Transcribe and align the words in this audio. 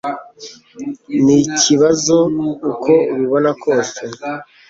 Ni 1.23 1.37
ikibazo 1.53 2.17
uko 2.71 2.93
ubibona 3.13 3.51
kose. 3.63 3.99